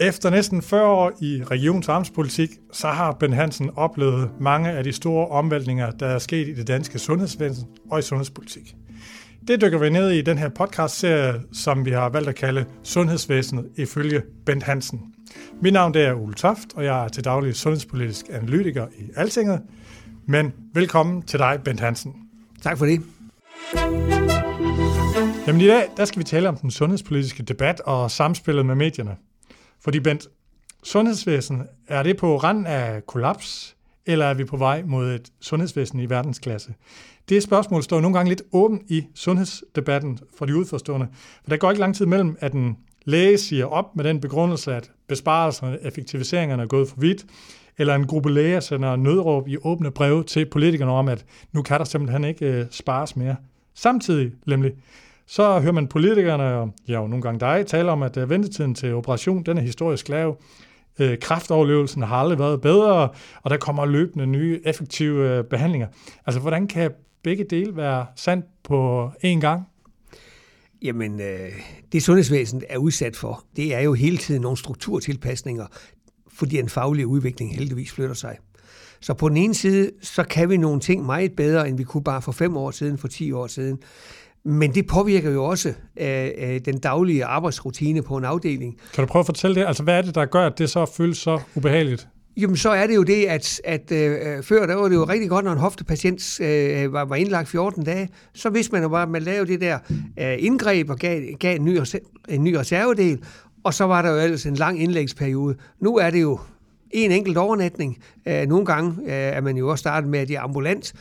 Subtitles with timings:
[0.00, 4.92] Efter næsten 40 år i regions- amtspolitik, så har Ben Hansen oplevet mange af de
[4.92, 8.74] store omvæltninger, der er sket i det danske sundhedsvæsen og i sundhedspolitik.
[9.48, 13.68] Det dykker vi ned i den her podcast-serie, som vi har valgt at kalde Sundhedsvæsenet
[13.76, 15.00] ifølge Bent Hansen.
[15.62, 19.60] Mit navn det er Ole Toft, og jeg er til daglig sundhedspolitisk analytiker i Altinget.
[20.28, 22.14] Men velkommen til dig, Bent Hansen.
[22.62, 23.02] Tak for det.
[25.46, 29.16] Jamen i dag, der skal vi tale om den sundhedspolitiske debat og samspillet med medierne.
[29.86, 30.28] Fordi Bent,
[30.82, 36.00] sundhedsvæsen, er det på rand af kollaps, eller er vi på vej mod et sundhedsvæsen
[36.00, 36.74] i verdensklasse?
[37.28, 41.08] Det spørgsmål står nogle gange lidt åbent i sundhedsdebatten for de udforstående,
[41.42, 44.74] for der går ikke lang tid mellem, at en læge siger op med den begrundelse,
[44.74, 47.26] at besparelserne, effektiviseringerne er gået for vidt,
[47.78, 51.78] eller en gruppe læger sender nødråb i åbne breve til politikerne om, at nu kan
[51.78, 53.36] der simpelthen ikke øh, spares mere.
[53.74, 54.72] Samtidig, nemlig,
[55.26, 58.74] så hører man politikerne, og ja, jo nogle gange dig, tale om, at øh, ventetiden
[58.74, 60.38] til operation, den er historisk lav.
[60.98, 63.08] Øh, kræftoverlevelsen har aldrig været bedre,
[63.42, 65.88] og der kommer løbende nye, effektive øh, behandlinger.
[66.26, 66.90] Altså, hvordan kan
[67.22, 69.62] begge dele være sandt på én gang?
[70.82, 71.52] Jamen, øh,
[71.92, 75.66] det sundhedsvæsen er udsat for, det er jo hele tiden nogle strukturtilpasninger,
[76.32, 78.36] fordi den faglige udvikling heldigvis flytter sig.
[79.00, 82.04] Så på den ene side, så kan vi nogle ting meget bedre, end vi kunne
[82.04, 83.78] bare for fem år siden, for ti år siden.
[84.46, 85.68] Men det påvirker jo også
[86.00, 88.76] øh, øh, den daglige arbejdsrutine på en afdeling.
[88.94, 89.66] Kan du prøve at fortælle det?
[89.66, 92.08] Altså, hvad er det, der gør, at det så føles så ubehageligt?
[92.36, 95.28] Jamen, så er det jo det, at, at øh, før der var det jo rigtig
[95.28, 99.02] godt, når en hoftepatient øh, var, var indlagt 14 dage, så vidste man jo bare,
[99.02, 99.78] at man lavede det der
[100.20, 101.78] øh, indgreb og gav, gav en, ny,
[102.28, 103.18] en ny reservedel,
[103.64, 105.56] og så var der jo ellers en lang indlægsperiode.
[105.80, 106.38] Nu er det jo
[106.90, 107.98] en enkelt overnatning.
[108.28, 110.92] Øh, nogle gange øh, er man jo også startet med, at det er ambulant,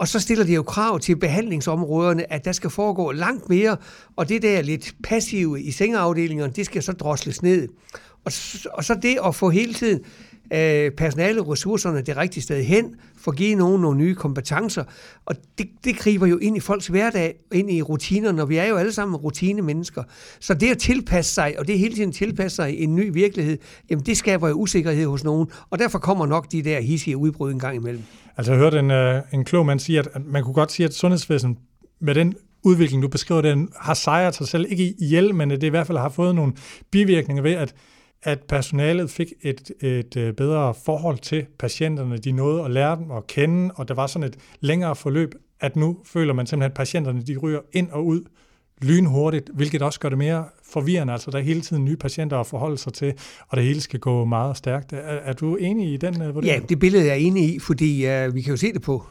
[0.00, 3.76] og så stiller de jo krav til behandlingsområderne, at der skal foregå langt mere,
[4.16, 7.68] og det der lidt passive i sengeafdelingerne, det skal så drosles ned.
[8.24, 8.32] Og,
[8.72, 10.00] og så det at få hele tiden
[10.52, 14.84] øh, personale ressourcerne det rigtige sted hen, for at give nogen nogle nye kompetencer.
[15.26, 18.64] Og det, det griber jo ind i folks hverdag, ind i rutinerne, og vi er
[18.64, 20.02] jo alle sammen rutinemennesker.
[20.40, 23.58] Så det at tilpasse sig, og det hele tiden tilpasse sig i en ny virkelighed,
[23.90, 27.52] jamen det skaber jo usikkerhed hos nogen, og derfor kommer nok de der hissige udbrud
[27.52, 28.02] en gang imellem.
[28.36, 30.94] Altså jeg hørte en, øh, en klog mand sige, at man kunne godt sige, at
[30.94, 31.56] sundhedsvæsenet
[32.00, 35.68] med den udvikling, du beskriver, den har sejret sig selv, ikke ihjel, men det i
[35.68, 36.52] hvert fald har fået nogle
[36.90, 37.74] bivirkninger ved, at
[38.22, 42.18] at personalet fik et, et øh, bedre forhold til patienterne.
[42.18, 45.76] De nåede at lære dem at kende, og der var sådan et længere forløb, at
[45.76, 48.24] nu føler man simpelthen, at patienterne de ryger ind og ud
[48.82, 51.12] lynhurtigt, hvilket også gør det mere forvirrende.
[51.12, 53.12] Altså, der er hele tiden nye patienter at forholde sig til,
[53.48, 54.92] og det hele skal gå meget stærkt.
[54.92, 56.60] Er, er du enig i den uh, vurdering?
[56.60, 59.04] Ja, det billede er jeg enig i, fordi uh, vi kan jo se det på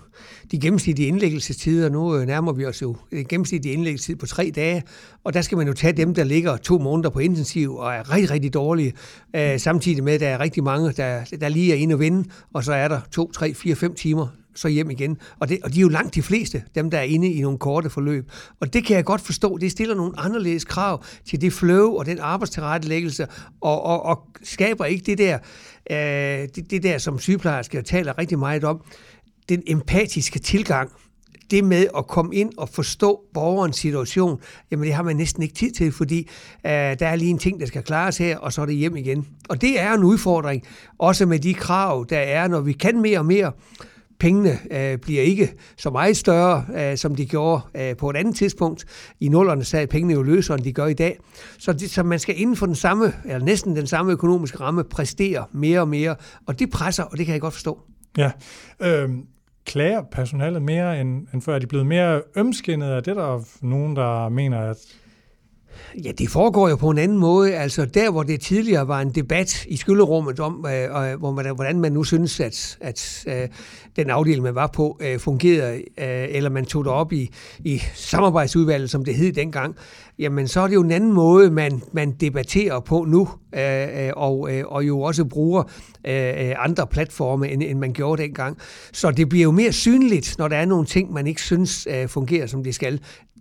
[0.52, 1.90] de gennemsnitlige indlæggelsestider.
[1.90, 4.84] Nu uh, nærmer vi os jo en gennemsnitlig indlæggelsestid på tre dage,
[5.24, 8.13] og der skal man jo tage dem, der ligger to måneder på intensiv og er
[8.13, 8.94] rigtig, rigtig dårlige,
[9.38, 12.30] uh, samtidig med, at der er rigtig mange, der, der lige er inde og vinde,
[12.53, 14.28] og så er der to, tre, fire, fem timer
[14.59, 15.18] så hjem igen.
[15.40, 17.58] Og, det, og de er jo langt de fleste, dem der er inde i nogle
[17.58, 18.31] korte forløb.
[18.59, 19.58] Og det kan jeg godt forstå.
[19.58, 23.28] Det stiller nogle anderledes krav til det flow og den arbejdstilrettelæggelse,
[23.62, 25.38] og, og, og skaber ikke det der,
[25.92, 28.81] øh, det, det der, som sygeplejersker taler rigtig meget om,
[29.50, 30.92] den empatiske tilgang
[31.52, 35.56] det med at komme ind og forstå borgerens situation, jamen det har man næsten ikke
[35.56, 36.19] tid til, fordi
[36.66, 38.96] øh, der er lige en ting, der skal klares her, og så er det hjem
[38.96, 39.28] igen.
[39.50, 40.64] Og det er en udfordring,
[40.98, 43.52] også med de krav, der er, når vi kan mere og mere,
[44.19, 48.35] pengene øh, bliver ikke så meget større, øh, som de gjorde øh, på et andet
[48.35, 48.85] tidspunkt.
[49.19, 51.19] I nullerne sad pengene jo løsere, end de gør i dag.
[51.57, 54.84] Så, det, så man skal inden for den samme, eller næsten den samme økonomiske ramme,
[54.84, 56.16] præstere mere og mere,
[56.47, 57.80] og det presser, og det kan jeg godt forstå.
[58.18, 58.31] Ja,
[58.80, 59.09] øh,
[59.66, 61.56] klager personalet mere end, end før?
[61.56, 62.90] Er de blevet mere ømskinnet?
[62.90, 64.78] Er det der nogen, der mener, at
[66.06, 67.56] Ja, det foregår jo på en anden måde.
[67.56, 71.56] Altså der, hvor det tidligere var en debat i skylderummet om, øh, øh, hvor man,
[71.56, 73.47] hvordan man nu synes, at, at øh,
[73.96, 77.81] den afdeling, man var på, øh, fungerede, øh, eller man tog det op i, i
[77.94, 79.75] samarbejdsudvalget, som det hed dengang,
[80.19, 84.12] jamen så er det jo en anden måde, man, man debatterer på nu, øh, øh
[84.15, 85.63] og, øh, og jo også bruger
[86.07, 88.57] øh, øh andre platforme, end, end man gjorde dengang.
[88.94, 92.07] Så det bliver jo mere synligt, når der er nogle ting, man ikke synes øh,
[92.07, 93.00] fungerer, som det skal.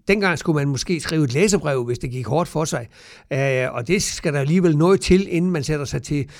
[0.08, 2.88] Dengang skulle man måske skrive et læsebrev, hvis det gik hårdt for sig.
[3.32, 6.30] Øh, og det skal der alligevel noget til, inden man sætter sig til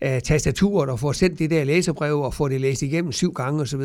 [0.00, 3.62] øh, tastaturet og får sendt det der læsebrev og får det læst igennem syv gange
[3.62, 3.82] osv.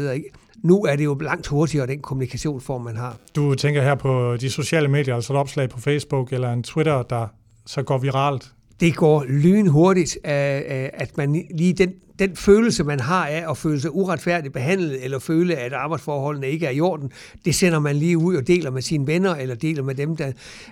[0.63, 3.17] Nu er det jo langt hurtigere, den kommunikationsform, man har.
[3.35, 7.03] Du tænker her på de sociale medier, altså et opslag på Facebook eller en Twitter,
[7.03, 7.27] der
[7.65, 12.99] så går viralt det går lynhurtigt, øh, øh, at man lige den, den følelse, man
[12.99, 17.11] har af at føle sig uretfærdigt behandlet, eller føle, at arbejdsforholdene ikke er i orden,
[17.45, 20.31] det sender man lige ud og deler med sine venner, eller deler med dem, der,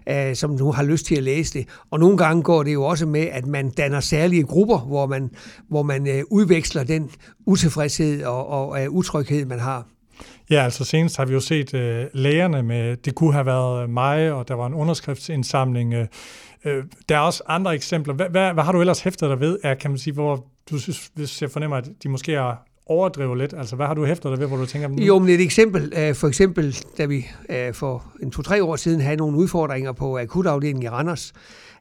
[0.09, 1.67] øh, som nu har lyst til at læse det.
[1.91, 5.29] Og nogle gange går det jo også med, at man danner særlige grupper, hvor man,
[5.67, 7.09] hvor man udveksler den
[7.45, 9.87] utilfredshed og, og, utryghed, man har.
[10.49, 11.79] Ja, altså senest har vi jo set uh,
[12.13, 15.93] lægerne med, det kunne have været mig, og der var en underskriftsindsamling.
[16.65, 18.13] Øh, der er også andre eksempler.
[18.13, 20.79] Hvad, hvad, hvad har du ellers hæftet dig ved, er, kan man sige, hvor du
[20.79, 23.53] synes, hvis jeg fornemmer, at de måske er overdriver lidt?
[23.57, 24.87] Altså, hvad har du hæftet dig ved, hvor du tænker...
[24.87, 25.03] Nu?
[25.03, 29.01] Jo, men et eksempel, øh, for eksempel, da vi øh, for en to-tre år siden
[29.01, 31.33] havde nogle udfordringer på akutafdelingen i Randers,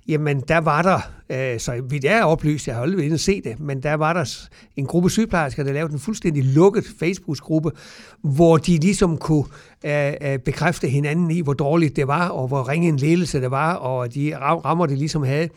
[0.08, 1.00] jamen der var der,
[1.31, 4.12] øh, så vidt jeg er oplyst, jeg har aldrig været se det, men der var
[4.12, 7.70] der en gruppe sygeplejersker, der lavede en fuldstændig lukket Facebook-gruppe,
[8.22, 9.44] hvor de ligesom kunne
[9.84, 13.50] øh, øh, bekræfte hinanden i, hvor dårligt det var, og hvor ringe en ledelse det
[13.50, 15.49] var, og de rammer det ligesom havde.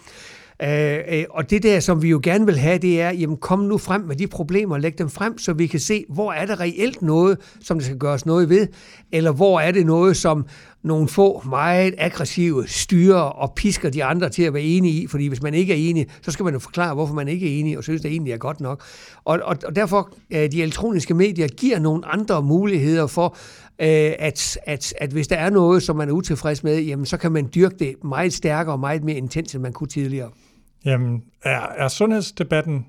[0.64, 3.60] Øh, øh, og det der, som vi jo gerne vil have, det er, jamen kom
[3.60, 6.60] nu frem med de problemer, læg dem frem, så vi kan se, hvor er der
[6.60, 8.68] reelt noget, som der skal gøres noget ved,
[9.12, 10.46] eller hvor er det noget, som
[10.84, 15.28] nogle få meget aggressive styrer og pisker de andre til at være enige i, fordi
[15.28, 17.78] hvis man ikke er enig, så skal man jo forklare, hvorfor man ikke er enig,
[17.78, 18.84] og synes, det egentlig er godt nok.
[19.26, 23.38] Og, og, og derfor, øh, de elektroniske medier giver nogle andre muligheder for,
[23.80, 27.18] øh, at, at, at hvis der er noget, som man er utilfreds med, jamen så
[27.18, 30.30] kan man dyrke det meget stærkere og meget mere intens, end man kunne tidligere.
[30.86, 32.86] Jamen, er, er sundhedsdebatten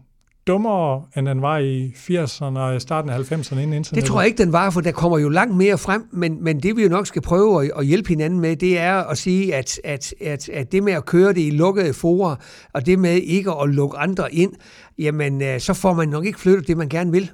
[0.47, 4.03] dummere, end den var i 80'erne og i starten af 90'erne inden internet?
[4.03, 6.61] Det tror jeg ikke, den var, for der kommer jo langt mere frem, men, men
[6.61, 9.55] det vi jo nok skal prøve at, at hjælpe hinanden med, det er at sige,
[9.55, 12.37] at, at, at, at det med at køre det i lukkede forer,
[12.73, 14.53] og det med ikke at lukke andre ind,
[14.99, 17.31] jamen øh, så får man nok ikke flyttet det, man gerne vil.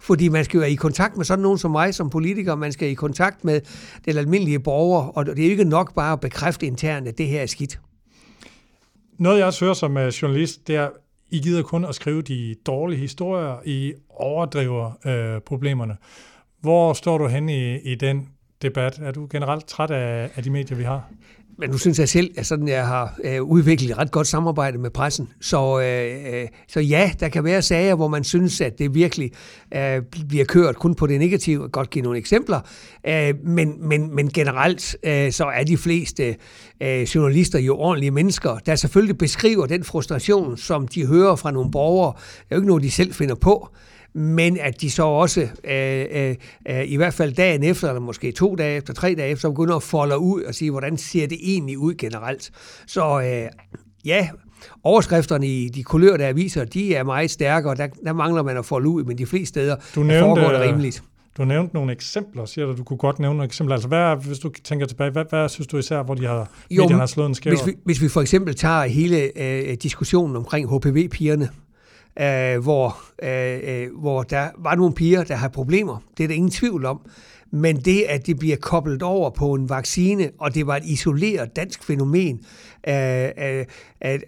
[0.00, 2.72] Fordi man skal jo være i kontakt med sådan nogen som mig som politiker, man
[2.72, 3.60] skal i kontakt med
[4.04, 7.26] den almindelige borger, og det er jo ikke nok bare at bekræfte internt, at det
[7.26, 7.78] her er skidt.
[9.18, 10.90] Noget jeg også hører som øh, journalist, det er,
[11.30, 15.96] I gider kun at skrive de dårlige historier, I overdriver øh, problemerne.
[16.60, 18.28] Hvor står du henne i, i den
[18.62, 18.98] debat?
[18.98, 21.10] Er du generelt træt af, af de medier, vi har?
[21.58, 24.78] Men nu synes jeg selv, at sådan, jeg har øh, udviklet et ret godt samarbejde
[24.78, 25.28] med pressen.
[25.40, 29.30] Så, øh, øh, så ja, der kan være sager, hvor man synes, at det virkelig
[29.74, 31.62] øh, bliver kørt kun på det negative.
[31.62, 32.60] Jeg godt give nogle eksempler.
[33.08, 36.36] Øh, men, men, men generelt, øh, så er de fleste
[36.82, 41.70] øh, journalister jo ordentlige mennesker, der selvfølgelig beskriver den frustration, som de hører fra nogle
[41.70, 42.12] borgere.
[42.16, 43.68] Det er jo ikke noget, de selv finder på
[44.16, 46.34] men at de så også, øh, øh,
[46.68, 49.76] øh, i hvert fald dagen efter, eller måske to dage efter, tre dage efter, begynder
[49.76, 52.50] at folde ud og sige, hvordan ser det egentlig ud generelt.
[52.86, 53.48] Så øh,
[54.04, 54.28] ja,
[54.84, 58.88] overskrifterne i de kulørte aviser, de er meget stærkere, der, der mangler man at folde
[58.88, 61.02] ud, men de fleste steder du nævnte, foregår det rimeligt.
[61.36, 63.74] Du nævnte nogle eksempler, siger du, du kunne godt nævne nogle eksempler.
[63.74, 66.88] Altså, hvad, hvis du tænker tilbage, hvad, hvad synes du især, hvor de har, jo,
[66.88, 67.50] har slået en skæv?
[67.50, 71.48] Hvis vi, hvis vi for eksempel tager hele øh, diskussionen omkring HPV-pigerne,
[72.20, 75.98] øh, hvor, øh, øh, hvor der var nogle piger, der har problemer.
[76.18, 77.00] Det er der ingen tvivl om.
[77.50, 81.56] Men det, at det bliver koblet over på en vaccine, og det var et isoleret
[81.56, 82.40] dansk fænomen,
[82.88, 83.64] øh, øh,
[84.04, 84.20] øh,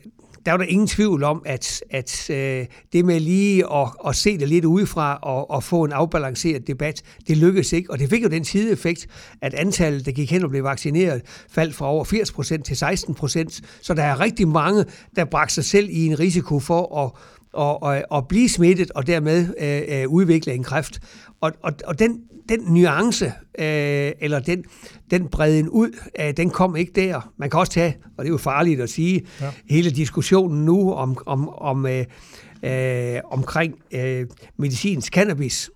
[0.49, 4.38] der var der ingen tvivl om, at, at øh, det med lige at, at se
[4.38, 7.90] det lidt udefra og, og få en afbalanceret debat, det lykkedes ikke.
[7.90, 9.06] Og det fik jo den sideeffekt,
[9.43, 13.14] at antallet, der gik hen og blev vaccineret, faldt fra over 80 procent til 16
[13.14, 13.61] procent.
[13.82, 14.85] Så der er rigtig mange,
[15.17, 17.11] der bragte sig selv i en risiko for at
[17.52, 21.00] og, og, og blive smittet og dermed øh, øh, udvikle en kræft.
[21.40, 23.26] Og, og, og den, den nuance,
[23.58, 24.64] øh, eller den,
[25.10, 25.90] den bredden ud,
[26.20, 27.32] øh, den kom ikke der.
[27.36, 29.50] Man kan også tage, og det er jo farligt at sige, ja.
[29.70, 32.04] hele diskussionen nu om, om, om øh,
[32.62, 35.70] øh, omkring øh, medicinsk cannabis.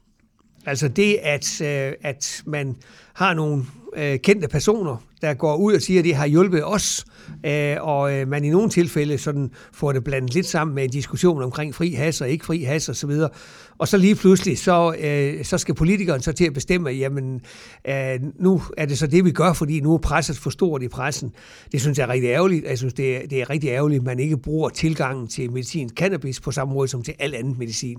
[0.66, 2.76] Altså det, at, øh, at man
[3.14, 3.64] har nogle
[3.96, 7.04] øh, kendte personer, der går ud og siger, at det har hjulpet os,
[7.46, 10.90] øh, og øh, man i nogle tilfælde sådan får det blandet lidt sammen med en
[10.90, 13.30] diskussion omkring fri has og ikke fri has og så videre.
[13.78, 17.40] Og så lige pludselig, så, øh, så skal politikeren så til at bestemme, jamen
[17.88, 20.88] øh, nu er det så det, vi gør, fordi nu er presset for stort i
[20.88, 21.32] pressen.
[21.72, 22.64] Det synes jeg er rigtig ærgerligt.
[22.64, 25.90] Jeg synes, det er, det er rigtig ærgerligt, at man ikke bruger tilgangen til medicin
[25.90, 27.98] cannabis på samme måde som til al anden medicin.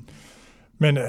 [0.80, 1.04] Men øh,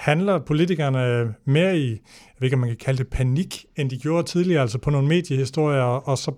[0.00, 1.98] handler politikerne mere i, jeg
[2.38, 5.08] ved ikke, om man kan kalde det panik, end de gjorde tidligere, altså på nogle
[5.08, 6.32] mediehistorier, og så,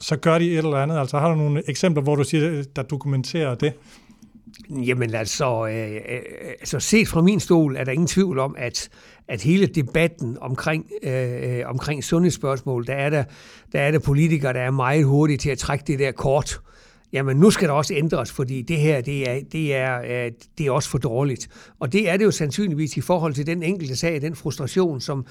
[0.00, 0.98] så gør de et eller andet?
[0.98, 3.72] Altså har du nogle eksempler, hvor du siger, der dokumenterer det?
[4.70, 6.20] Jamen altså, øh, øh,
[6.60, 8.88] altså set fra min stol er der ingen tvivl om, at,
[9.28, 13.24] at hele debatten omkring, øh, omkring sundhedsspørgsmål, der er der,
[13.72, 16.60] der er der politikere, der er meget hurtige til at trække det der kort
[17.12, 20.66] jamen nu skal der også ændres, fordi det her, det er, det er, øh, det
[20.66, 21.48] er også for dårligt.
[21.78, 25.26] Og det er det jo sandsynligvis i forhold til den enkelte sag, den frustration, som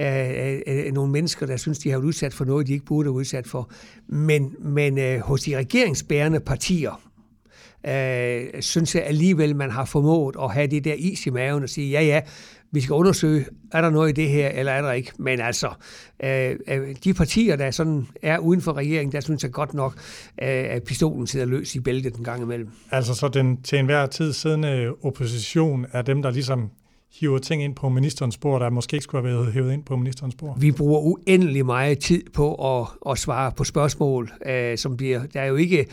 [0.00, 2.84] øh, øh, øh nogle mennesker, der synes, de har været udsat for noget, de ikke
[2.84, 3.70] burde have udsat for.
[4.06, 7.07] Men, men øh, hos de regeringsbærende partier,
[7.86, 11.68] øh, synes jeg alligevel, man har formået at have det der is i maven og
[11.68, 12.20] sige, ja ja,
[12.72, 15.12] vi skal undersøge, er der noget i det her, eller er der ikke.
[15.18, 15.68] Men altså,
[16.24, 19.94] øh, øh, de partier, der sådan er uden for regeringen, der synes jeg godt nok,
[20.42, 22.68] øh, at pistolen sidder løs i bæltet den gang imellem.
[22.90, 26.70] Altså så den til enhver tid siddende opposition er dem, der ligesom
[27.20, 29.96] hiver ting ind på ministerens spor, der måske ikke skulle have været hævet ind på
[29.96, 30.56] ministerens spor?
[30.60, 35.26] Vi bruger uendelig meget tid på at, at svare på spørgsmål, øh, som bliver...
[35.26, 35.86] Der er jo ikke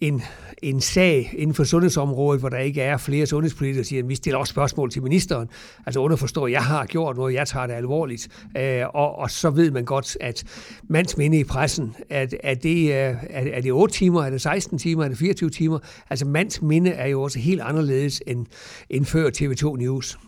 [0.00, 0.22] en,
[0.62, 4.14] en sag inden for sundhedsområdet, hvor der ikke er flere sundhedspolitikere, der siger, at vi
[4.14, 5.48] stiller også spørgsmål til ministeren.
[5.86, 8.46] Altså underforstår, at jeg har gjort noget, jeg tager det alvorligt.
[8.56, 10.44] Øh, og, og så ved man godt, at
[10.88, 14.40] mands minde i pressen, at, at det, øh, er, er det 8 timer, er det
[14.40, 15.78] 16 timer, er det 24 timer?
[16.10, 18.46] Altså mands minde er jo også helt anderledes end,
[18.90, 20.18] end før TV2 News.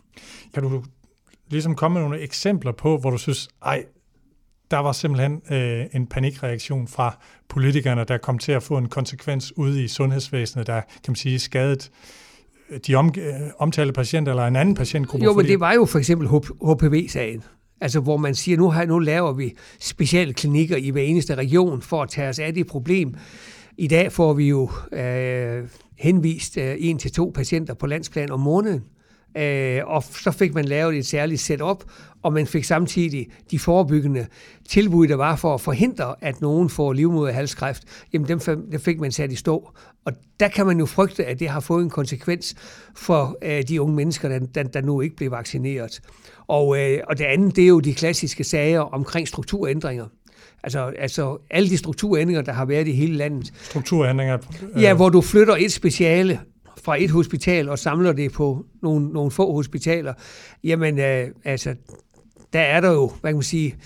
[0.54, 0.82] Kan du
[1.50, 3.84] ligesom komme med nogle eksempler på, hvor du synes, ej,
[4.70, 9.52] der var simpelthen øh, en panikreaktion fra politikerne, der kom til at få en konsekvens
[9.56, 11.90] ude i sundhedsvæsenet, der kan man sige skadet
[12.70, 15.24] øh, de om, øh, omtalte patienter eller en anden patientgruppe?
[15.24, 17.42] Jo, men det var jo for eksempel HPV-sagen.
[17.80, 21.82] Altså hvor man siger, nu, har, nu laver vi specielle klinikker i hver eneste region
[21.82, 23.14] for at tage os af det problem.
[23.78, 28.40] I dag får vi jo øh, henvist øh, en til to patienter på landsplan om
[28.40, 28.84] måneden.
[29.36, 31.84] Øh, og så fik man lavet et særligt setup,
[32.22, 34.26] og man fik samtidig de forebyggende
[34.68, 37.82] tilbud, der var for at forhindre, at nogen får livmoderhalskræft,
[38.12, 39.70] jamen dem, dem fik man sat i stå.
[40.04, 42.54] Og der kan man jo frygte, at det har fået en konsekvens
[42.96, 46.00] for øh, de unge mennesker, der, der, der nu ikke blev vaccineret.
[46.46, 50.06] Og, øh, og det andet, det er jo de klassiske sager omkring strukturændringer.
[50.62, 53.52] Altså, altså alle de strukturændringer, der har været i hele landet.
[53.62, 54.38] Strukturændringer?
[54.74, 54.82] Øh...
[54.82, 56.40] Ja, hvor du flytter et speciale
[56.84, 60.14] fra et hospital og samler det på nogle, nogle få hospitaler,
[60.64, 61.74] jamen øh, altså,
[62.52, 63.76] der er der jo, hvad kan man sige,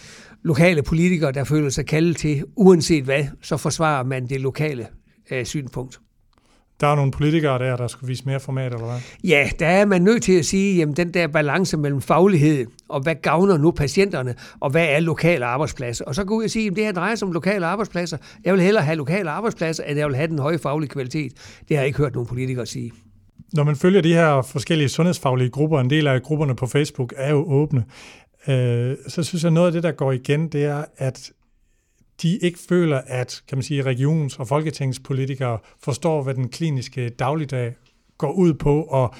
[0.42, 4.86] lokale politikere, der føler sig kaldet til, uanset hvad, så forsvarer man det lokale
[5.30, 6.00] øh, synspunkt.
[6.82, 9.00] Der er nogle politikere der, der skulle vise mere format, eller hvad?
[9.24, 13.00] Ja, der er man nødt til at sige, jamen den der balance mellem faglighed, og
[13.00, 16.04] hvad gavner nu patienterne, og hvad er lokale arbejdspladser.
[16.04, 18.16] Og så gå ud og sige, at det her drejer sig om lokale arbejdspladser.
[18.44, 21.32] Jeg vil hellere have lokale arbejdspladser, end jeg vil have den høje faglige kvalitet.
[21.68, 22.92] Det har jeg ikke hørt nogen politikere sige.
[23.52, 27.30] Når man følger de her forskellige sundhedsfaglige grupper, en del af grupperne på Facebook er
[27.30, 27.84] jo åbne,
[28.48, 31.30] øh, så synes jeg, noget af det, der går igen, det er, at
[32.22, 37.74] de ikke føler, at kan man sige, regions- og folketingspolitikere forstår, hvad den kliniske dagligdag
[38.18, 39.14] går ud på, og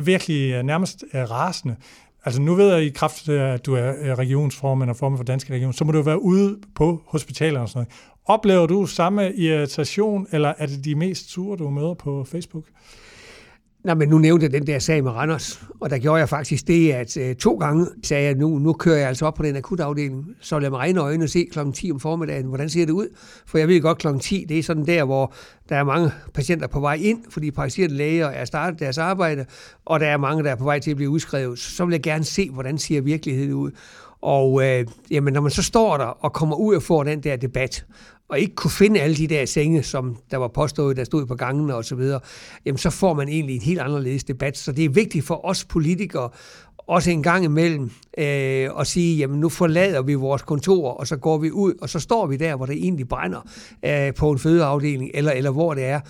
[0.00, 1.76] virkelig øh, nærmest er rasende.
[2.24, 5.24] Altså nu ved jeg i kraft af, at du er øh, regionsformand og formand for
[5.24, 7.92] Danske Region, så må du være ude på hospitaler og sådan noget.
[8.24, 12.64] Oplever du samme irritation, eller er det de mest sure, du møder på Facebook?
[13.86, 16.66] Nej, men nu nævnte jeg den der sag med Randers, og der gjorde jeg faktisk
[16.66, 19.56] det, at øh, to gange sagde jeg, nu, nu kører jeg altså op på den
[19.56, 21.58] akutafdeling, så lad mig regne øjnene se kl.
[21.74, 23.06] 10 om formiddagen, hvordan ser det ud?
[23.46, 24.06] For jeg ved godt, kl.
[24.20, 25.32] 10, det er sådan der, hvor
[25.68, 29.44] der er mange patienter på vej ind, fordi praktiserende læger er startet deres arbejde,
[29.84, 31.58] og der er mange, der er på vej til at blive udskrevet.
[31.58, 33.70] Så vil jeg gerne se, hvordan ser virkeligheden ud.
[34.20, 37.36] Og øh, jamen, når man så står der og kommer ud og får den der
[37.36, 37.84] debat,
[38.28, 41.34] og ikke kunne finde alle de der senge, som der var påstået, der stod på
[41.34, 42.20] gangene og så videre,
[42.66, 44.58] jamen så får man egentlig en helt anderledes debat.
[44.58, 46.30] Så det er vigtigt for os politikere
[46.88, 51.16] også en gang imellem øh, at sige, jamen nu forlader vi vores kontor, og så
[51.16, 53.48] går vi ud, og så står vi der, hvor det egentlig brænder
[53.84, 56.00] øh, på en fødeafdeling, eller, eller hvor det er.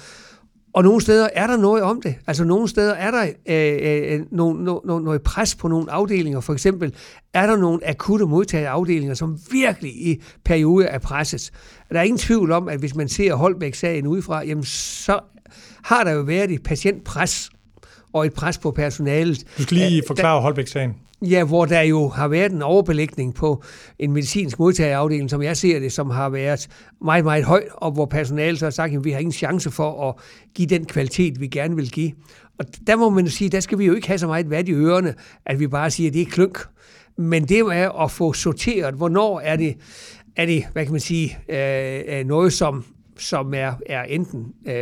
[0.76, 2.14] Og nogle steder er der noget om det.
[2.26, 6.40] Altså nogle steder er der øh, øh, noget, noget, noget pres på nogle afdelinger.
[6.40, 6.95] For eksempel
[7.35, 11.50] er der nogle akutte modtagerafdelinger, som virkelig i perioder er presset.
[11.90, 15.21] Der er ingen tvivl om, at hvis man ser Holbæk-sagen udefra, jamen så
[15.85, 17.50] har der jo været et patientpres
[18.12, 19.45] og et pres på personalet.
[19.59, 20.95] Du skal lige forklare Holbæk-sagen.
[21.23, 23.62] Ja, hvor der jo har været en overbelægning på
[23.99, 26.68] en medicinsk modtagerafdeling, som jeg ser det, som har været
[27.04, 30.08] meget, meget høj, og hvor personalet så har sagt, at vi har ingen chance for
[30.08, 30.14] at
[30.54, 32.12] give den kvalitet, vi gerne vil give.
[32.58, 34.73] Og der må man sige, der skal vi jo ikke have så meget vat i
[34.73, 35.14] ørerne,
[35.46, 36.58] at vi bare siger, at det er klønk.
[37.18, 39.76] Men det er at få sorteret, hvornår er det,
[40.37, 42.85] er det hvad kan man sige, øh, øh noget, som
[43.18, 44.75] som er, er enten øh,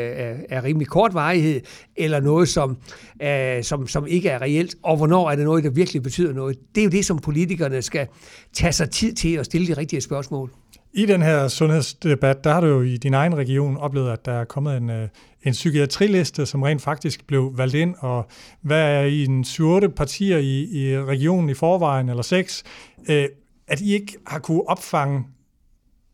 [0.48, 1.60] er rimelig kort varighed,
[1.96, 2.76] eller noget, som,
[3.22, 6.58] øh, som, som ikke er reelt, og hvornår er det noget, der virkelig betyder noget.
[6.74, 8.06] Det er jo det, som politikerne skal
[8.52, 10.50] tage sig tid til at stille de rigtige spørgsmål.
[10.96, 14.32] I den her sundhedsdebat, der har du jo i din egen region oplevet, at der
[14.32, 15.08] er kommet en, øh,
[15.42, 18.26] en psykiatriliste, som rent faktisk blev valgt ind, og
[18.62, 22.64] hvad er i en 7 partier i, i regionen i forvejen, eller seks,
[23.08, 23.28] øh,
[23.68, 25.24] at I ikke har kunne opfange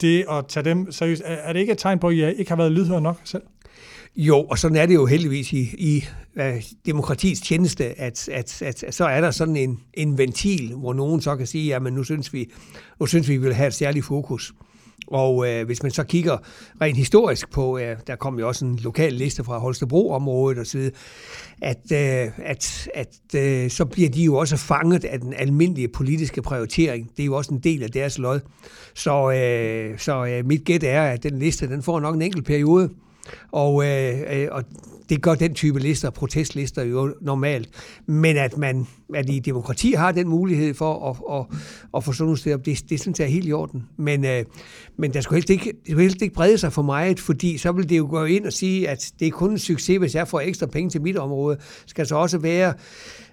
[0.00, 2.56] det at tage dem seriøst, er det ikke et tegn på, at I ikke har
[2.56, 3.42] været lydhøre nok selv?
[4.16, 6.04] Jo, og sådan er det jo heldigvis i, i
[6.36, 10.92] øh, demokratiets tjeneste, at, at, at, at så er der sådan en, en ventil, hvor
[10.92, 12.50] nogen så kan sige, jamen nu synes vi,
[13.00, 14.52] nu synes vi, vi vil have et særligt fokus.
[15.10, 16.36] Og øh, hvis man så kigger
[16.80, 20.90] rent historisk på, øh, der kom jo også en lokal liste fra Holstebro-området og så
[21.62, 26.42] at, øh, at, at øh, så bliver de jo også fanget af den almindelige politiske
[26.42, 27.10] prioritering.
[27.16, 28.40] Det er jo også en del af deres lod.
[28.94, 32.46] Så, øh, så øh, mit gæt er, at den liste den får nok en enkelt
[32.46, 32.90] periode,
[33.52, 34.64] og, øh, øh, og
[35.10, 37.68] det gør den type lister, protestlister jo normalt.
[38.06, 41.58] Men at man at i demokrati har den mulighed for at, at,
[41.96, 43.88] at få sådan nogle steder, det, det synes jeg er helt i orden.
[43.96, 44.44] Men, øh,
[44.98, 47.72] men der skulle helst ikke, det skulle helst ikke brede sig for meget, fordi så
[47.72, 50.28] vil det jo gå ind og sige, at det er kun en succes, hvis jeg
[50.28, 51.58] får ekstra penge til mit område.
[51.86, 52.74] Skal så også være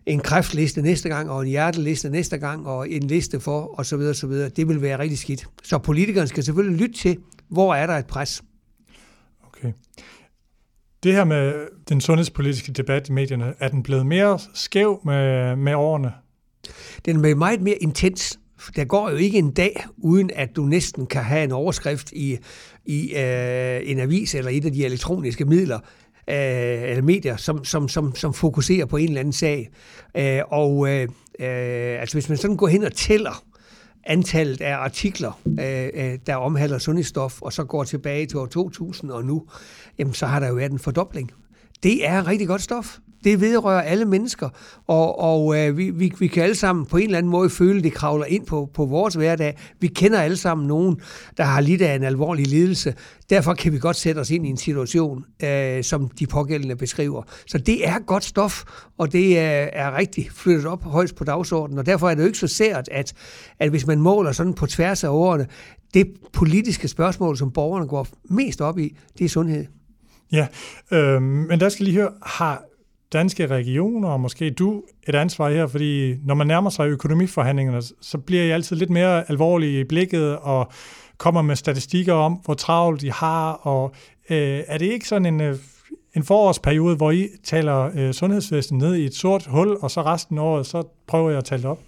[0.06, 3.98] en kræftliste næste gang, og en hjerteliste næste gang, og en liste for, og så
[3.98, 4.50] videre, så videre.
[4.50, 5.48] Det vil være rigtig skidt.
[5.64, 7.18] Så politikerne skal selvfølgelig lytte til,
[7.50, 8.44] hvor er der et pres.
[9.48, 9.72] Okay.
[11.04, 11.54] Det her med
[11.90, 16.12] den sundhedspolitiske debat i medierne, er den blevet mere skæv med, med årene?
[17.06, 18.40] Den er meget mere intens.
[18.76, 22.38] Der går jo ikke en dag, uden at du næsten kan have en overskrift i,
[22.86, 25.80] i øh, en avis eller et af de elektroniske midler,
[26.30, 26.36] øh,
[26.90, 29.70] eller medier, som, som, som, som fokuserer på en eller anden sag.
[30.18, 31.02] Øh, og øh,
[31.40, 33.44] øh, altså hvis man sådan går hen og tæller
[34.08, 39.12] antallet af artikler, øh, øh, der omhandler sundhedsstof, og så går tilbage til år 2000
[39.12, 39.46] og nu,
[40.00, 41.32] jamen så har der jo været en fordobling.
[41.84, 44.50] Det er rigtig godt stof det vedrører alle mennesker,
[44.88, 47.78] og, og øh, vi, vi, vi kan alle sammen på en eller anden måde føle,
[47.78, 49.58] at det kravler ind på, på vores hverdag.
[49.80, 50.98] Vi kender alle sammen nogen,
[51.38, 52.94] der har lidt af en alvorlig lidelse.
[53.30, 57.24] Derfor kan vi godt sætte os ind i en situation, øh, som de pågældende beskriver.
[57.48, 58.64] Så det er godt stof,
[58.98, 62.28] og det er, er rigtig flyttet op højst på dagsordenen, og derfor er det jo
[62.28, 63.14] ikke så sært, at,
[63.60, 65.48] at hvis man måler sådan på tværs af årene,
[65.94, 69.66] det politiske spørgsmål, som borgerne går mest op i, det er sundhed.
[70.32, 70.48] Ja,
[70.92, 72.64] øh, men der skal lige høre, har
[73.14, 78.18] danske regioner, og måske du, et ansvar her, fordi når man nærmer sig økonomiforhandlingerne, så
[78.18, 80.72] bliver I altid lidt mere alvorlige i blikket og
[81.18, 83.92] kommer med statistikker om, hvor travlt de har, og
[84.30, 85.58] øh, er det ikke sådan en, øh,
[86.16, 90.38] en forårsperiode, hvor I taler øh, sundhedsvæsenet ned i et sort hul, og så resten
[90.38, 91.80] af året, så prøver jeg at tale det op?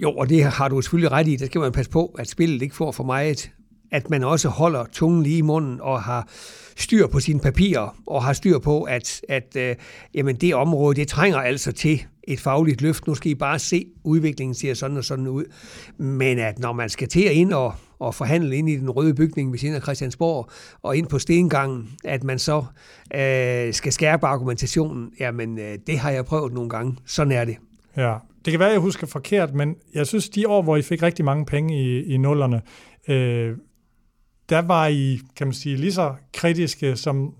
[0.00, 1.36] Jo, og det har du selvfølgelig ret i.
[1.36, 3.50] Der skal man passe på, at spillet ikke får for meget
[3.90, 6.28] at man også holder tungen lige i munden og har
[6.76, 9.76] styr på sine papirer og har styr på, at, at øh,
[10.14, 13.06] jamen det område, det trænger altså til et fagligt løft.
[13.06, 15.44] Nu skal I bare se, udviklingen ser sådan og sådan ud.
[15.98, 19.14] Men at når man skal til at ind og, og forhandle ind i den røde
[19.14, 20.50] bygning ved siden af Christiansborg
[20.82, 22.64] og ind på stengangen, at man så
[23.14, 26.96] øh, skal skærpe argumentationen, jamen øh, det har jeg prøvet nogle gange.
[27.06, 27.56] Sådan er det.
[27.96, 30.82] Ja, det kan være, at jeg husker forkert, men jeg synes, de år, hvor I
[30.82, 32.62] fik rigtig mange penge i, i nullerne,
[33.08, 33.56] øh,
[34.50, 37.34] der var I, kan man sige, lige så kritiske som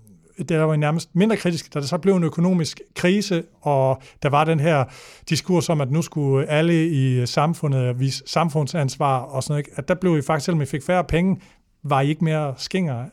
[0.49, 4.29] der var I nærmest mindre kritiske, da der så blev en økonomisk krise, og der
[4.29, 4.83] var den her
[5.29, 9.65] diskurs om, at nu skulle alle i samfundet vise samfundsansvar og sådan noget.
[9.75, 11.41] At der blev I faktisk, selvom I fik færre penge,
[11.83, 13.05] var I ikke mere skinger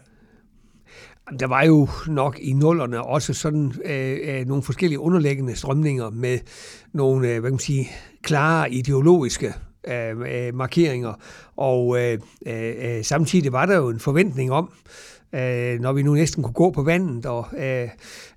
[1.40, 6.38] der var jo nok i nullerne også sådan øh, øh, nogle forskellige underliggende strømninger med
[6.92, 7.88] nogle, øh, hvad kan man sige,
[8.22, 9.54] klare ideologiske
[9.86, 11.12] øh, markeringer.
[11.56, 14.70] Og øh, øh, øh, samtidig var der jo en forventning om,
[15.32, 17.88] øh, når vi nu næsten kunne gå på vandet, og øh,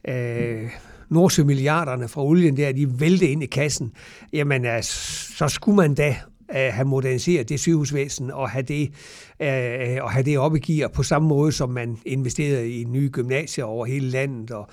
[0.08, 0.70] øh,
[1.10, 3.92] Nordsø-milliarderne fra olien der, de vælte ind i kassen,
[4.34, 6.16] jamen øh, så skulle man da
[6.56, 8.92] øh, have moderniseret det sygehusvæsen og have det,
[9.40, 13.10] øh, og have det op i gear på samme måde, som man investerede i nye
[13.10, 14.68] gymnasier over hele landet og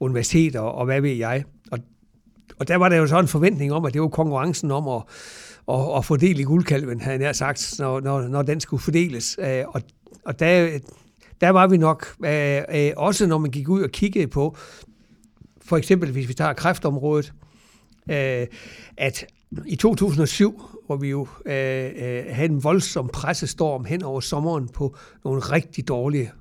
[0.00, 1.44] universiteter og hvad ved jeg.
[1.70, 1.78] Og,
[2.58, 5.02] og der var der jo så en forventning om, at det var konkurrencen om at
[5.66, 9.38] og, og fordele i guldkalven, havde jeg sagt, når, når, når den skulle fordeles.
[9.40, 9.82] Øh, og,
[10.24, 10.78] og der,
[11.40, 14.56] der var vi nok, øh, øh, også når man gik ud og kiggede på,
[15.60, 17.32] for eksempel hvis vi tager kræftområdet,
[18.10, 18.46] øh,
[18.96, 19.26] at
[19.66, 24.96] i 2007, hvor vi jo øh, øh, havde en voldsom pressestorm hen over sommeren på
[25.24, 26.32] nogle rigtig dårlige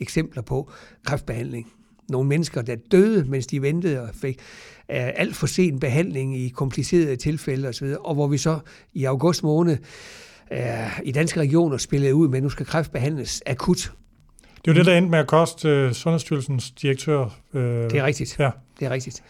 [0.00, 0.70] eksempler på
[1.04, 1.72] kræftbehandling.
[2.08, 4.38] Nogle mennesker, der døde, mens de ventede og fik
[4.88, 8.58] alt for sen behandling i komplicerede tilfælde osv., og hvor vi så
[8.94, 9.76] i august måned
[11.02, 13.92] i danske regioner spillede ud med, at nu skal kræft behandles akut.
[14.64, 17.24] Det er jo det, der endte med at koste uh, Sundhedsstyrelsens direktør.
[17.52, 18.36] Uh, det er rigtigt.
[18.38, 18.50] Ja.
[18.80, 19.22] Det er rigtigt.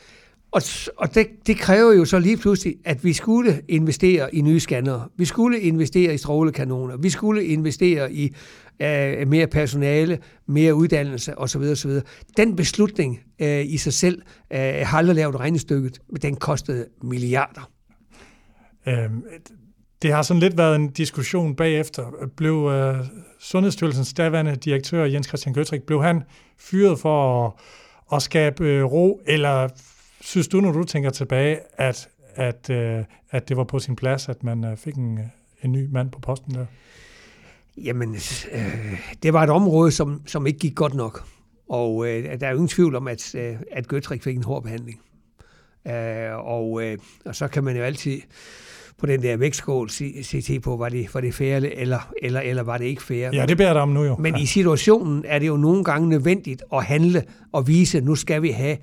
[0.51, 0.63] Og,
[0.97, 5.09] og det, det kræver jo så lige pludselig, at vi skulle investere i nye scannere.
[5.17, 6.97] Vi skulle investere i strålekanoner.
[6.97, 8.35] Vi skulle investere i
[8.83, 11.61] øh, mere personale, mere uddannelse osv.
[11.61, 11.91] osv.
[12.37, 17.71] Den beslutning øh, i sig selv øh, har aldrig lavet regnestykket, men den kostede milliarder.
[18.87, 19.25] Øhm,
[20.03, 22.29] det har sådan lidt været en diskussion bagefter.
[22.37, 23.07] Blev øh,
[23.41, 26.23] Sundhedsstyrelsens daværende direktør, Jens Christian Gøtrik, blev han
[26.59, 27.53] fyret for at
[28.13, 29.69] at skabe øh, ro, eller
[30.21, 34.29] synes du, når du tænker tilbage, at, at, øh, at det var på sin plads,
[34.29, 35.25] at man øh, fik en, øh,
[35.63, 36.67] en ny mand på posten der?
[37.85, 38.15] Jamen,
[38.53, 41.25] øh, det var et område, som, som ikke gik godt nok.
[41.69, 44.63] Og øh, der er jo ingen tvivl om, at, øh, at Gøtrik fik en hård
[44.63, 45.01] behandling.
[45.87, 48.21] Øh, og, øh, og så kan man jo altid
[48.99, 52.41] på den der vægtskål se, se til på, var det, var det fair, eller, eller,
[52.41, 53.31] eller var det ikke fair.
[53.33, 54.17] Ja, det bærer der om nu jo.
[54.17, 54.43] Men ja.
[54.43, 58.43] i situationen er det jo nogle gange nødvendigt at handle og vise, at nu skal
[58.43, 58.77] vi have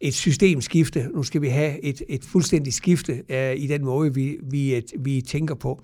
[0.00, 4.38] et systemskifte, nu skal vi have et, et fuldstændigt skifte uh, i den måde, vi,
[4.42, 5.82] vi, et, vi tænker på.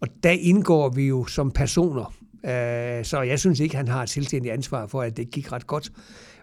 [0.00, 4.08] Og der indgår vi jo som personer, uh, så jeg synes ikke, han har et
[4.08, 5.92] selvstændigt ansvar for, at det gik ret godt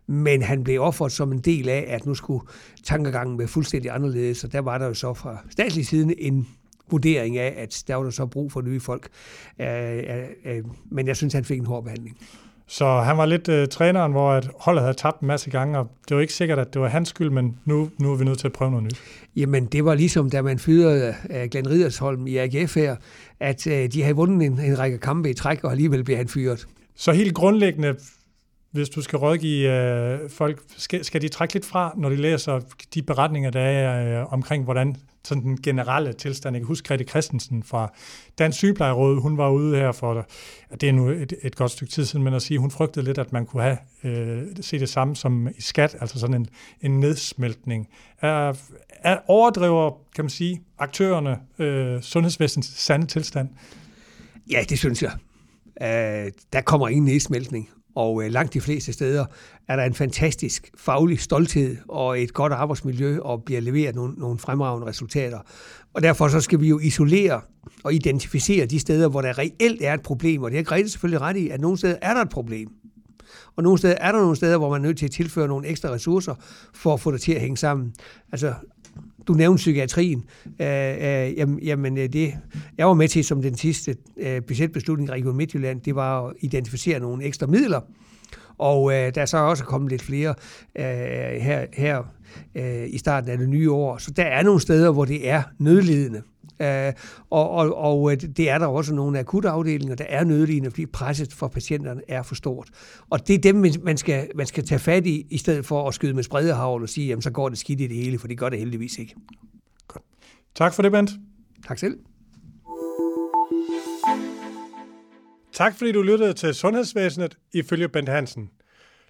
[0.08, 2.46] men han blev offeret som en del af, at nu skulle
[2.84, 6.48] tankegangen være fuldstændig anderledes, og der var der jo så fra statslig siden en
[6.90, 9.08] vurdering af, at der var der så brug for nye folk.
[9.60, 12.18] Øh, øh, øh men jeg synes, han fik en hård behandling.
[12.68, 15.92] Så han var lidt uh, træneren, hvor at holdet havde tabt en masse gange, og
[16.10, 18.40] det var ikke sikkert, at det var hans skyld, men nu, nu er vi nødt
[18.40, 19.02] til at prøve noget nyt.
[19.36, 22.96] Jamen, det var ligesom, da man fyrede uh, Glenn Ridersholm i AGF her,
[23.40, 26.28] at uh, de havde vundet en, en række kampe i træk, og alligevel blev han
[26.28, 26.68] fyret.
[26.96, 27.96] Så helt grundlæggende
[28.72, 32.60] hvis du skal rådgive øh, folk, skal, skal de trække lidt fra, når de læser
[32.94, 36.56] de beretninger, der er øh, omkring, hvordan sådan den generelle tilstand.
[36.56, 37.94] Jeg kan huske Grete Christensen fra
[38.38, 40.28] Dansk Sygeplejeråd, hun var ude her for,
[40.82, 43.18] det er nu et, et godt stykke tid siden, men at sige, hun frygtede lidt,
[43.18, 46.48] at man kunne have øh, se det samme som i skat, altså sådan en,
[46.82, 47.88] en nedsmeltning.
[48.22, 48.54] Er,
[48.90, 53.50] er overdriver, kan man sige, aktørerne øh, sundhedsvæsenets sande tilstand?
[54.52, 55.12] Ja, det synes jeg.
[55.82, 59.26] Uh, der kommer ingen nedsmeltning, og øh, langt de fleste steder
[59.68, 64.40] er der en fantastisk faglig stolthed og et godt arbejdsmiljø og bliver leveret nogle, nogle
[64.40, 65.40] fremragende resultater.
[65.94, 67.42] Og derfor så skal vi jo isolere
[67.84, 71.22] og identificere de steder, hvor der reelt er et problem, og det er Grete selvfølgelig
[71.22, 72.70] ret i, at nogle steder er der et problem.
[73.56, 75.68] Og nogle steder er der nogle steder, hvor man er nødt til at tilføre nogle
[75.68, 76.36] ekstra ressourcer
[76.74, 77.94] for at få det til at hænge sammen.
[78.32, 78.54] Altså,
[79.28, 80.24] du nævnte psykiatrien.
[80.62, 82.34] Øh, øh, jamen, jamen øh, det,
[82.78, 86.34] jeg var med til som den sidste øh, budgetbeslutning i Region Midtjylland, det var at
[86.40, 87.82] identificere nogle ekstra midler.
[88.58, 90.36] Og øh, der er så også kommet lidt flere
[90.76, 92.04] øh, her, her
[92.56, 93.98] øh, i starten af det nye år.
[93.98, 96.22] Så der er nogle steder, hvor det er nødlidende.
[96.60, 96.94] Øh,
[97.30, 100.86] og, og, og øh, det er der også nogle akutte afdelinger, der er nødlidende, fordi
[100.86, 102.70] presset for patienterne er for stort.
[103.10, 105.94] Og det er dem, man skal, man skal tage fat i, i stedet for at
[105.94, 108.38] skyde med spredehavl og sige, jamen så går det skidt i det hele, for det
[108.38, 109.16] gør det heldigvis ikke.
[109.88, 110.04] Godt.
[110.56, 111.12] Tak for det, Bent.
[111.68, 112.00] Tak selv.
[115.54, 118.50] Tak fordi du lyttede til Sundhedsvæsenet ifølge Bent Hansen.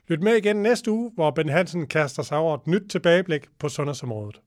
[0.08, 3.70] Lyt med igen næste uge, hvor Bent Hansen kaster sig over et nyt tilbageblik på
[3.70, 4.42] sundhedsområdet.